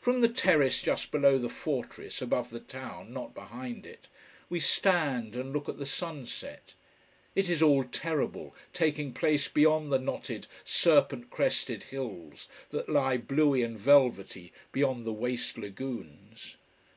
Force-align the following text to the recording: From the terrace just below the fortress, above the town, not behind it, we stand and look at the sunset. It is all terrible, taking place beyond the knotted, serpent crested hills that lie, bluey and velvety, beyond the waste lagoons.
From 0.00 0.20
the 0.20 0.28
terrace 0.28 0.80
just 0.80 1.10
below 1.10 1.36
the 1.36 1.48
fortress, 1.48 2.22
above 2.22 2.50
the 2.50 2.60
town, 2.60 3.12
not 3.12 3.34
behind 3.34 3.86
it, 3.86 4.06
we 4.48 4.60
stand 4.60 5.34
and 5.34 5.52
look 5.52 5.68
at 5.68 5.78
the 5.78 5.84
sunset. 5.84 6.74
It 7.34 7.48
is 7.50 7.60
all 7.60 7.82
terrible, 7.82 8.54
taking 8.72 9.12
place 9.12 9.48
beyond 9.48 9.90
the 9.90 9.98
knotted, 9.98 10.46
serpent 10.64 11.30
crested 11.30 11.82
hills 11.82 12.46
that 12.70 12.88
lie, 12.88 13.16
bluey 13.16 13.62
and 13.64 13.76
velvety, 13.76 14.52
beyond 14.70 15.04
the 15.04 15.12
waste 15.12 15.58
lagoons. 15.58 16.56